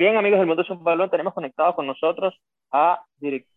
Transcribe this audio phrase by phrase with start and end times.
[0.00, 2.34] Bien, amigos del Mundo un Balón, tenemos conectado con nosotros
[2.72, 3.04] a,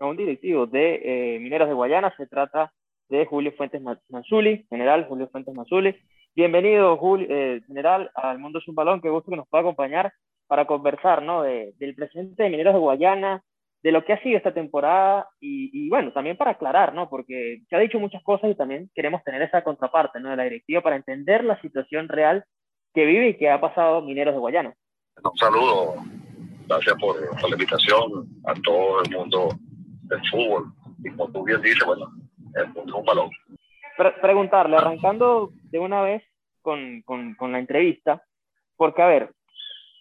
[0.01, 2.13] un directivo de eh, Mineros de Guayana.
[2.17, 2.73] Se trata
[3.07, 5.95] de Julio Fuentes Manzuli, general Julio Fuentes Manzuli.
[6.35, 8.99] Bienvenido, Julio, eh, general, al Mundo un Balón.
[8.99, 10.11] Qué gusto que nos pueda acompañar
[10.45, 11.43] para conversar ¿no?
[11.43, 13.41] del presente de Mineros de Guayana,
[13.81, 17.09] de lo que ha sido esta temporada y, y, bueno, también para aclarar, ¿no?
[17.09, 20.31] Porque se ha dicho muchas cosas y también queremos tener esa contraparte, ¿no?
[20.31, 22.43] De la directiva para entender la situación real
[22.93, 24.73] que vive y que ha pasado Mineros de Guayana.
[25.23, 25.95] Un saludo
[26.73, 29.49] Gracias por, la invitación a todo el mundo
[30.03, 30.73] del fútbol.
[31.03, 32.07] Y como tú bien dices, bueno,
[32.55, 33.29] el mundo es un balón.
[34.19, 36.23] preguntarle, arrancando de una vez
[36.63, 38.23] con, con, con, la entrevista,
[38.75, 39.31] porque a ver,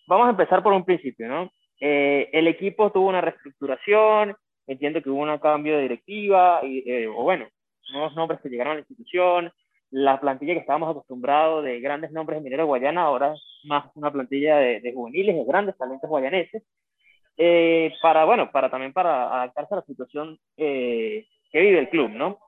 [0.06, 1.52] vamos a empezar por un principio, ¿no?
[1.78, 4.34] Eh, el equipo tuvo una reestructuración,
[4.66, 7.48] entiendo que hubo un cambio de directiva, y, eh, o bueno,
[7.92, 9.52] nuevos nombres que llegaron a la institución,
[9.92, 14.56] la plantilla que estábamos acostumbrados de grandes nombres de Minero Guayana, ahora más una plantilla
[14.56, 16.62] de, juveniles, de grandes talentos guayaneses,
[17.37, 22.11] eh, para, bueno, para también para adaptarse a la situación eh, que vive el club,
[22.11, 22.39] ¿no?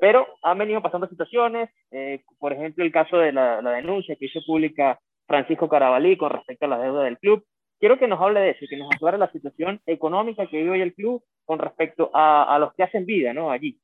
[0.00, 4.40] Pero han venido pasando situaciones, eh, por ejemplo, el caso de la, denuncia que hizo
[4.44, 7.44] pública Francisco Carabalí con respecto a la deuda del club.
[7.78, 10.80] Quiero que nos hable de eso, que nos aclare la situación económica que vive hoy
[10.80, 13.52] el club con respecto a, a los que hacen vida, ¿no?
[13.52, 13.78] Allí.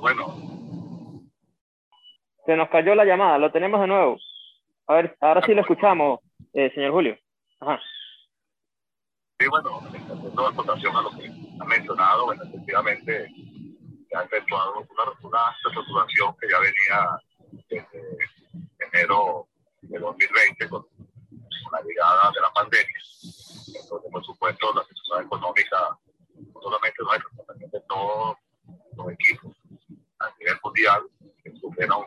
[0.00, 0.67] Bueno,
[2.48, 4.16] se nos cayó la llamada, lo tenemos de nuevo.
[4.86, 6.20] A ver, ahora sí lo escuchamos,
[6.54, 7.18] eh, señor Julio.
[7.60, 7.78] Ajá.
[9.38, 13.30] Sí, bueno, haciendo aportación a lo que ha mencionado, bueno, efectivamente
[14.08, 17.20] se ha efectuado una, una reestructuración que ya venía
[17.68, 18.16] desde
[18.94, 19.46] enero
[19.82, 20.86] de 2020 con,
[21.70, 23.00] la llegada de la pandemia.
[23.78, 25.98] Entonces, por supuesto, la situación económica,
[26.54, 28.38] no solamente nuestra, sino también de todos
[28.96, 29.54] los equipos
[30.20, 31.02] a nivel mundial,
[31.44, 32.06] que sufrieron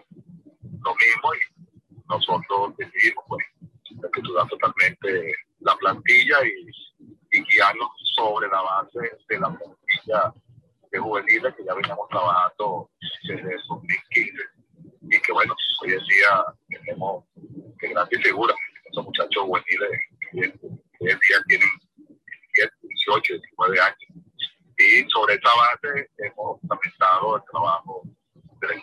[0.83, 3.45] lo mismo y nosotros decidimos pues
[4.03, 6.71] estructurar totalmente la plantilla y,
[7.31, 10.33] guiarnos sobre la base de la plantilla
[10.91, 12.89] de juveniles que ya veníamos trabajando
[13.23, 14.31] desde 2015
[15.03, 17.23] y que bueno, hoy en día tenemos
[17.79, 20.01] que grandes figuras, esos muchachos juveniles
[20.31, 21.69] que hoy en día tienen
[22.81, 23.97] 18, 19 años.
[24.77, 28.03] Y sobre esta base hemos fundamentado el trabajo
[28.61, 28.81] del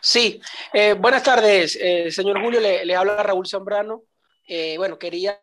[0.00, 0.40] Sí,
[0.72, 4.02] eh, buenas tardes, eh, señor Julio, le, habla Raúl Zambrano.
[4.46, 5.40] Eh, bueno, quería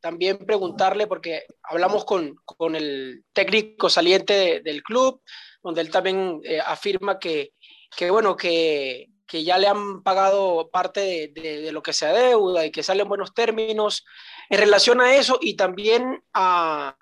[0.00, 5.22] también preguntarle, porque hablamos con, con el técnico saliente del club,
[5.62, 7.52] donde él también afirma que,
[7.96, 12.64] que, bueno, que, que, ya le han pagado parte de, de, lo que se adeuda
[12.64, 14.04] y que sale en buenos términos.
[14.48, 16.96] En relación a eso y también a,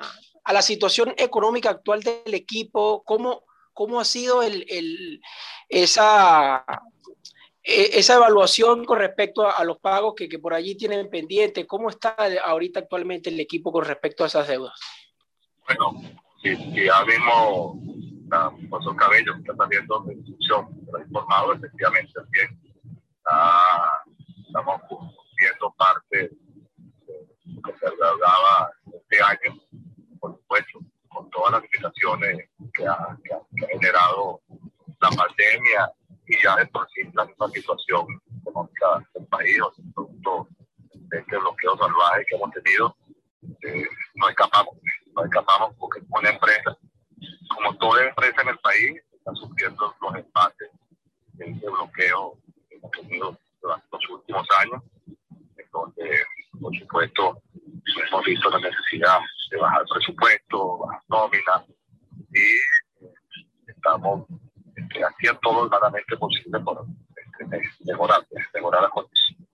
[0.44, 3.44] a la situación económica actual del equipo, ¿cómo,
[3.78, 5.20] cómo ha sido el, e,
[5.68, 6.64] esa
[8.16, 11.64] evaluación con respecto a, los pagos que, que, por allí tienen pendiente.
[11.64, 14.80] ¿Cómo está ahorita actualmente el equipo con respecto a esas deudas?
[15.64, 15.94] Bueno,
[16.42, 17.80] ya mismo
[18.68, 22.60] José Cabello está saliendo de institución, pero informado efectivamente bien
[24.88, 26.30] cumpliendo parte
[27.06, 29.60] de lo que se hablaba este año,
[30.18, 33.16] por supuesto, con todas las limitaciones que ha,
[33.70, 34.40] generado
[35.00, 35.92] la pandemia
[36.26, 38.06] y ya de por sí la misma situación
[38.40, 40.48] económica del país, o producto
[40.92, 42.96] de este bloqueo salvaje que hemos tenido,
[43.62, 44.74] eh, no escapamos,
[45.14, 46.76] no escapamos porque una empresa,
[47.54, 50.71] como toda empresa en el país, está sufriendo los empates
[51.32, 52.38] de este bloqueo
[52.69, 54.82] que hemos tenido durante los últimos años,
[55.56, 56.21] entonces,
[56.60, 57.43] por supuesto,
[58.06, 59.19] hemos visto la necesidad
[59.50, 61.65] de bajar presupuesto, bajar nómina,
[62.31, 63.12] y eh,
[63.66, 64.26] estamos
[64.76, 66.84] este, haciendo todo lo claramente posible por
[67.16, 69.47] este, mejorar, mejorar la condición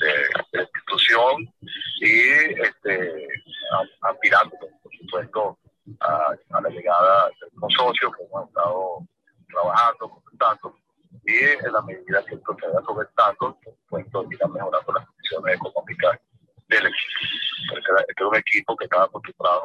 [0.00, 1.54] de, la institución
[2.00, 3.28] y este,
[4.02, 5.58] aspirando, por supuesto,
[6.00, 9.06] a, la llegada de los socios que hemos estado
[9.48, 10.76] trabajando, comentando,
[11.24, 15.54] y en la medida que esto se vaya solventando, por supuesto, ir mejorando las condiciones
[15.56, 16.20] económicas
[16.68, 17.76] del equipo.
[17.76, 19.62] Este es un equipo que está acostumbrado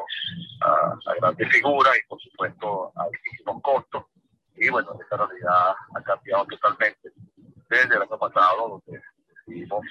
[0.61, 4.05] a, a grandes figuras y, por supuesto, a altísimos costos.
[4.55, 7.11] Y bueno, esta realidad ha cambiado totalmente
[7.69, 9.01] desde el año pasado, donde
[9.45, 9.85] decidimos,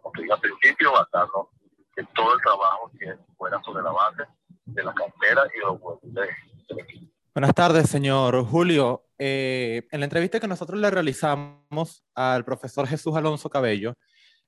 [0.00, 1.48] como dije al principio, basarnos
[1.96, 4.24] en todo el trabajo que fuera sobre la base
[4.66, 7.12] de la cantera y los del equipo.
[7.34, 9.04] Buenas tardes, señor Julio.
[9.18, 13.94] Eh, en la entrevista que nosotros le realizamos al profesor Jesús Alonso Cabello,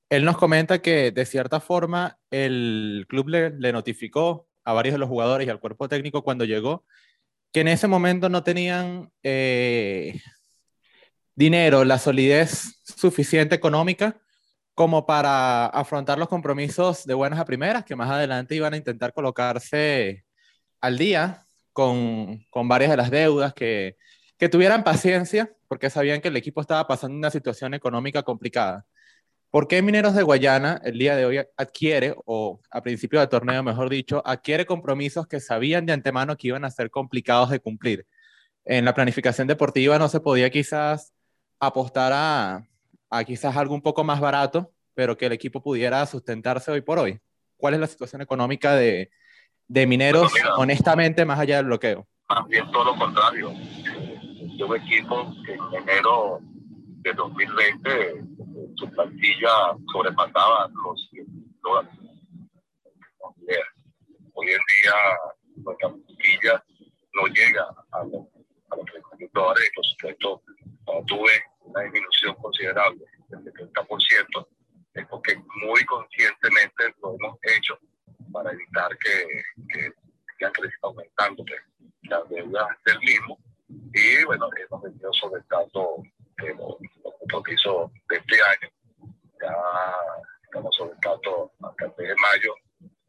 [0.09, 4.99] él nos comenta que de cierta forma el club le, le, notificó a varios de
[4.99, 6.85] los jugadores y al cuerpo técnico cuando llegó
[7.57, 10.21] que en ese momento no tenían eh,
[11.35, 14.21] dinero, la solidez suficiente económica
[14.75, 19.15] como para afrontar los compromisos de buenas a primeras, que más adelante iban a intentar
[19.15, 20.27] colocarse
[20.83, 23.97] al día con, con varias de las deudas, que,
[24.37, 28.85] que tuvieran paciencia, porque sabían que el equipo estaba pasando una situación económica complicada.
[29.51, 33.63] ¿Por qué Mineros de Guayana el día de hoy adquiere, o a principio del torneo,
[33.63, 38.07] mejor dicho, adquiere compromisos que sabían de antemano que iban a ser complicados de cumplir?
[38.65, 41.13] En la planificación deportiva no se podía quizás
[41.61, 42.67] apostar a,
[43.11, 46.99] a quizás algo un poco más barato, pero que el equipo pudiera sustentarse hoy por
[46.99, 47.21] hoy.
[47.57, 49.11] ¿Cuál es la situación económica de,
[49.69, 52.07] de Mineros, honestamente, más allá del bloqueo?
[52.29, 53.53] Más bien todo lo contrario.
[53.53, 56.41] De un equipo que en enero
[57.03, 58.36] de 2020
[58.77, 61.27] su plantilla sobrepasaba los 100
[61.63, 61.95] dólares.
[64.35, 64.95] Hoy en día
[65.57, 66.65] nuestra plantilla
[67.15, 68.27] no llega a los,
[68.71, 70.43] a los dólares y por supuesto
[70.85, 74.47] cuando tuve una disminución considerable del 70%,
[74.95, 77.79] es porque muy conscientemente lo hemos hecho
[78.33, 79.93] para evitar que, que,
[80.39, 80.47] que
[80.83, 81.45] aumentando
[82.03, 83.39] las deudas del mismo.
[83.69, 86.03] Y bueno, hemos venido solventando
[86.43, 86.77] eh, los,
[87.19, 88.71] compromisos de este año.
[89.41, 89.55] Ya
[90.45, 92.55] estamos solventando hasta el mes de mayo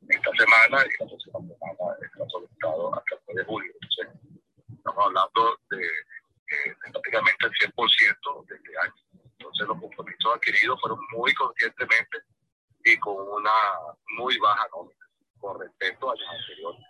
[0.09, 3.73] esta semana y la próxima semana estamos solventado hasta el mes de julio.
[3.81, 4.21] Entonces,
[4.77, 9.07] estamos hablando de, eh, de prácticamente el 100% de este año.
[9.39, 12.17] Entonces los compromisos adquiridos fueron muy conscientemente
[12.83, 13.51] y con una
[14.17, 15.05] muy baja nómina
[15.39, 16.81] con respecto a los anteriores.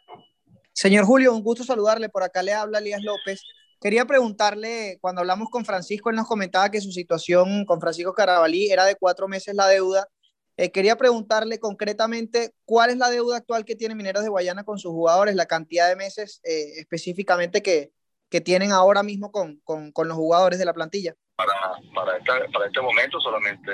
[0.74, 2.10] Señor Julio, un gusto saludarle.
[2.10, 3.42] Por acá le habla Elías López.
[3.82, 8.72] Quería preguntarle, cuando hablamos con Francisco, él nos comentaba que su situación con Francisco Carabalí
[8.72, 10.08] era de cuatro meses la deuda.
[10.56, 14.80] Eh, quería preguntarle concretamente cuál es la deuda actual que tiene Mineros de Guayana con
[14.80, 17.92] sus jugadores, la cantidad de meses eh, específicamente que,
[18.30, 21.54] que tienen ahora mismo con, con, con los jugadores de la plantilla para,
[21.94, 23.72] para, esta, para este momento solamente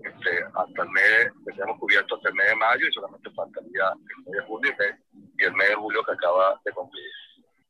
[0.00, 4.24] este, hasta el mes, tenemos cubierto hasta el mes de mayo y solamente faltaría el
[4.24, 4.72] mes de junio
[5.38, 7.04] y el mes de julio que acaba de cumplir.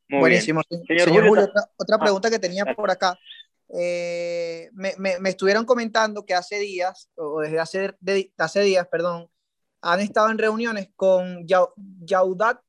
[0.09, 0.63] Buenísimo.
[0.87, 1.45] Señor, Julio,
[1.77, 3.19] otra, ah, pregunta que tenía por acá.
[3.75, 8.87] Eh, me, me, me, estuvieron comentando que hace días, o desde hace, de, hace días,
[8.89, 9.31] perdón,
[9.81, 12.61] han estado en reuniones con Yaudat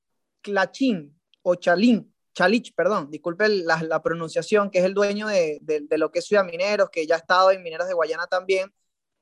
[0.42, 5.81] Clachín o Chalín, Chalich, perdón, disculpe la, la, pronunciación, que es el dueño de, de,
[5.81, 8.74] de, lo que es Ciudad Mineros, que ya ha estado en Mineros de Guayana también,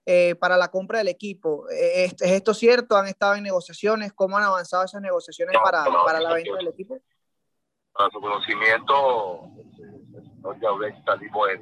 [0.06, 1.70] eh, para la compra del equipo.
[1.70, 2.96] Eh, ¿Es, ¿Es, esto cierto?
[2.96, 4.14] ¿Han estado en negociaciones?
[4.14, 6.98] ¿Cómo han avanzado esas negociaciones no, para, para la venta del equipo?
[7.92, 11.62] Para su conocimiento, el señor Yaurek Taliboel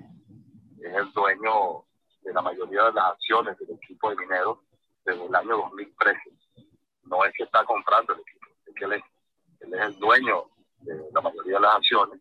[0.82, 1.86] es el dueño
[2.22, 4.60] de la mayoría de las acciones del equipo de Mineros
[5.04, 6.20] desde el año 2013.
[7.04, 9.04] No es que está comprando el equipo, es que él es,
[9.62, 10.46] él es el dueño
[10.82, 12.20] de la mayoría de las acciones,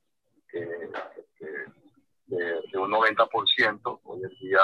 [0.49, 0.91] que,
[1.39, 1.47] que
[2.27, 4.61] de, de, un 90%, hoy en día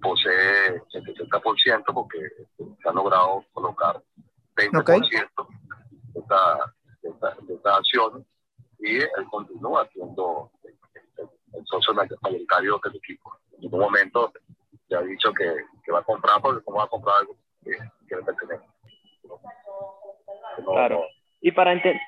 [0.00, 2.18] posee el 70% porque
[2.58, 4.02] se ha logrado colocar
[4.56, 5.00] 20% okay.
[5.00, 5.16] de,
[6.20, 8.26] esta, de, esta, de estas acciones
[8.80, 13.32] y él continúa siendo el, el socio mayoritario del equipo.
[13.60, 14.32] En un momento
[14.88, 15.54] ya ha dicho que,
[15.84, 17.70] que va a comprar porque cómo va a comprar algo que,
[18.08, 18.64] que le pertenece.
[20.58, 21.04] No, claro.
[21.40, 22.00] Y para entender,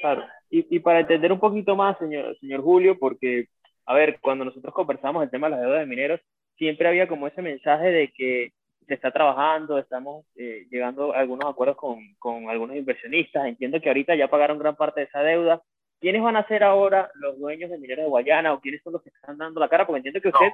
[0.00, 0.26] claro.
[0.50, 3.48] Y, y, para entender un poquito más, señor, señor Julio, porque,
[3.84, 6.20] a ver, cuando nosotros conversamos el tema de las deudas de mineros,
[6.56, 8.52] siempre había como ese mensaje de que
[8.86, 13.46] se está trabajando, estamos eh, llegando a algunos acuerdos con, con, algunos inversionistas.
[13.46, 15.62] Entiendo que ahorita ya pagaron gran parte de esa deuda.
[16.00, 19.02] ¿Quiénes van a ser ahora los dueños de Mineros de Guayana o quiénes son los
[19.02, 19.86] que están dando la cara?
[19.86, 20.48] Porque entiendo que usted,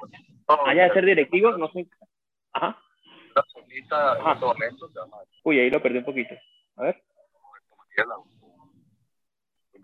[0.48, 1.86] no, no, haya de ser directivo, no sé.
[2.52, 2.78] Ajá.
[3.36, 4.32] Ajá.
[4.32, 4.90] En este momento,
[5.44, 6.34] Uy, ahí lo perdí un poquito.
[6.76, 7.03] A ver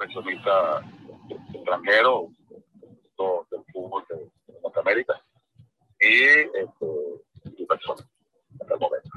[0.01, 0.83] inversionista
[1.53, 2.29] extranjero
[3.51, 5.21] del fútbol de, de Norteamérica
[6.01, 8.09] y este, personas
[8.59, 9.11] hasta el momento.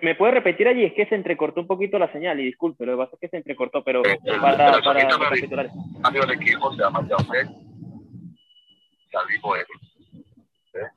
[0.00, 0.84] ¿Me puede repetir allí?
[0.84, 3.28] Es que se entrecortó un poquito la señal y disculpe, lo que pasa es que
[3.28, 5.68] se entrecortó, pero el, para, el, para, para recapitular.
[6.14, 7.48] El equipo se llama ¿eh?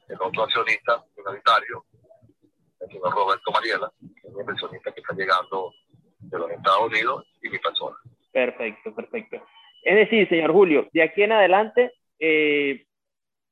[0.07, 1.83] El otro accionista minoritario,
[2.79, 5.73] el señor Roberto Mariela, que es un inversionista que está llegando
[6.19, 7.95] de los Estados Unidos mi persona.
[8.31, 9.41] Perfecto, perfecto.
[9.83, 12.85] Es decir, señor Julio, de aquí en adelante eh,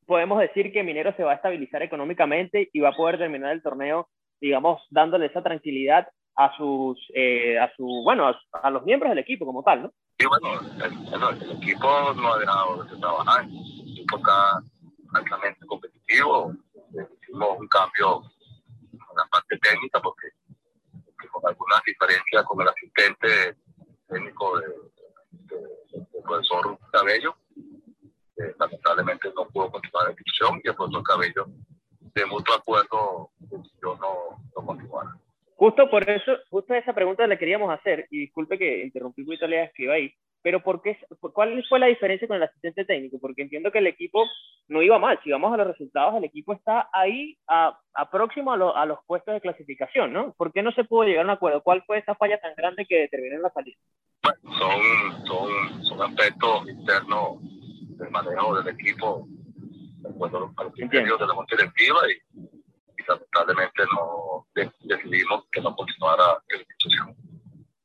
[0.05, 3.61] podemos decir que Minero se va a estabilizar económicamente y va a poder terminar el
[3.61, 4.09] torneo,
[4.41, 9.19] digamos, dándole esa tranquilidad a sus, eh, a su, bueno, a, a, los miembros del
[9.19, 9.93] equipo como tal, ¿no?
[10.17, 14.63] Sí, bueno, el, el, el equipo no ha dejado de trabajar, el equipo está
[15.13, 16.53] altamente competitivo,
[17.21, 18.23] hicimos un cambio
[18.91, 20.29] en la parte técnica porque
[21.31, 23.55] con algunas diferencias con el asistente
[24.13, 24.73] técnico del
[25.31, 25.57] de,
[25.97, 27.35] de, profesor Cabello.
[28.59, 31.45] Lamentablemente no pudo continuar la institución y el profesor Cabello
[32.27, 33.29] mutuo acuerdo
[33.81, 35.05] yo no, no continuar.
[35.55, 39.47] Justo por eso, justo esa pregunta le queríamos hacer, y disculpe que interrumpí un poquito
[39.47, 40.97] la escriba ahí, pero ¿por qué,
[41.33, 43.17] ¿cuál fue la diferencia con el asistente técnico?
[43.19, 44.25] Porque entiendo que el equipo
[44.67, 48.51] no iba mal, si vamos a los resultados, el equipo está ahí a, a próximo
[48.51, 50.33] a, a, los puestos de clasificación, ¿no?
[50.33, 51.63] ¿Por qué no se pudo llegar a un acuerdo?
[51.63, 53.77] ¿Cuál fue esa falla tan grande que determinó la salida?
[54.23, 61.19] Bueno, son, son, son aspectos internos del manejo del equipo, de acuerdo a los criterios
[61.19, 67.15] de la monta directiva y, y lamentablemente no decidimos que no continuara la institución.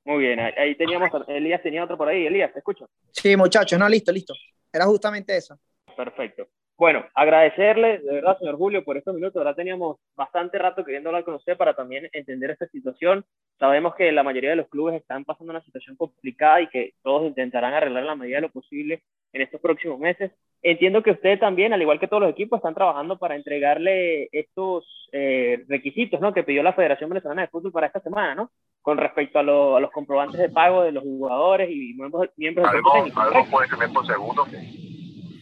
[0.05, 2.27] Muy bien, ahí teníamos, Elías tenía otro por ahí.
[2.27, 2.89] Elías, ¿te escucho?
[3.11, 4.33] Sí, muchachos, no, listo, listo.
[4.73, 5.59] Era justamente eso.
[5.95, 6.49] Perfecto.
[6.79, 9.37] Bueno, agradecerle, de verdad, señor Julio, por estos minutos.
[9.37, 13.27] Ahora teníamos bastante rato queriendo hablar con usted para también entender esta situación.
[13.59, 17.27] Sabemos que la mayoría de los clubes están pasando una situación complicada y que todos
[17.27, 20.31] intentarán arreglar la medida de lo posible en estos próximos meses.
[20.63, 25.09] Entiendo que usted también, al igual que todos los equipos, están trabajando para entregarle estos
[25.13, 26.33] eh, requisitos ¿no?
[26.33, 28.51] que pidió la Federación Venezolana de Fútbol para esta semana, ¿no?
[28.81, 32.71] con respecto a, lo, a, los comprobantes de pago de los jugadores y miembros, miembros
[32.71, 33.21] del técnico.
[33.21, 34.57] Algo puede tener por seguro que,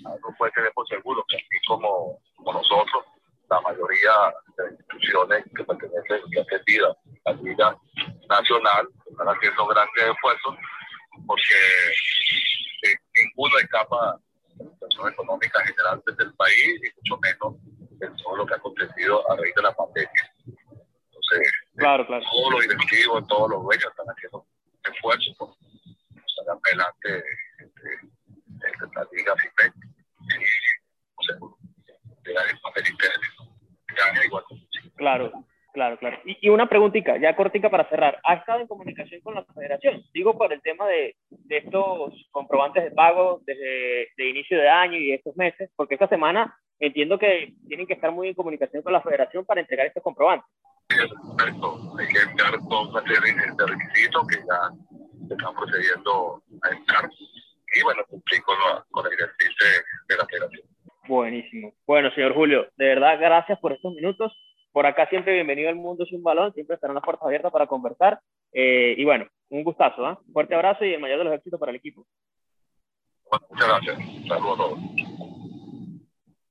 [0.05, 3.05] algo puede tener por seguro que así como, como nosotros,
[3.49, 4.11] la mayoría
[4.57, 6.21] de las instituciones que pertenecen
[7.25, 7.77] a la Liga
[8.29, 10.57] Nacional están haciendo grandes esfuerzos
[11.27, 11.55] porque
[12.83, 14.19] eh, ninguno escapa
[14.55, 17.55] de la situación económica general del país y mucho menos
[17.99, 20.33] de todo lo que ha acontecido a raíz de la pandemia.
[20.47, 22.25] Entonces, claro, claro.
[22.31, 24.47] todos los directivos, todos los dueños están haciendo
[24.85, 25.55] esfuerzos por
[26.37, 27.25] sacar adelante
[27.59, 27.89] este,
[28.61, 30.45] este, esta liga FIPEC y
[31.15, 31.37] o sea,
[32.25, 33.57] llegar en papel interno.
[34.25, 34.45] Igual.
[34.97, 35.33] Claro,
[35.87, 36.19] claro, claro.
[36.25, 38.19] Y, y, una preguntita, ya cortica para cerrar.
[38.25, 40.03] ¿Ha estado en comunicación con la federación?
[40.13, 44.99] Digo por el tema de, de estos comprobantes de pago desde de inicio de año
[44.99, 48.93] y estos meses, porque esta semana entiendo que tienen que estar muy en comunicación con
[48.93, 50.49] la federación para entregar estos comprobantes.
[50.89, 51.79] Perfecto.
[51.99, 57.11] Hay que enviar toda una serie de requisitos que ya se están procediendo a enviar
[57.75, 59.51] y bueno, cumplir con la, con la directriz
[60.09, 60.67] de la federación.
[61.09, 61.73] Buenísimo.
[61.87, 64.33] Bueno, señor Julio, de verdad, gracias por estos minutos.
[64.77, 68.21] Por acá siempre bienvenido al mundo sin balón, siempre estarán las puertas abiertas para conversar.
[68.53, 70.19] Eh, y bueno, un gustazo, ¿eh?
[70.35, 72.05] Fuerte abrazo y el mayor de los éxitos para el equipo.
[73.49, 73.97] Muchas gracias.
[74.29, 74.79] Saludos a todos.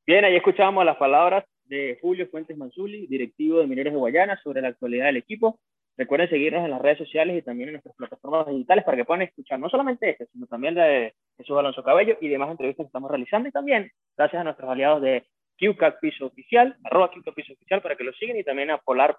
[0.08, 4.64] Bien, ahí escuchábamos las palabras de Julio Fuentes Manzuli, directivo de Mineros de Guayana, sobre
[4.64, 5.60] la actualidad del equipo.
[5.96, 9.22] Recuerden seguirnos en las redes sociales y también en nuestras plataformas digitales para que puedan
[9.22, 13.12] escuchar no solamente este, sino también de Jesús Alonso Cabello y demás entrevistas que estamos
[13.12, 13.50] realizando.
[13.50, 15.28] Y también gracias a nuestros aliados de
[15.58, 19.18] QCAC Piso Oficial, arroba QCAC Piso Oficial para que lo sigan y también a Polar.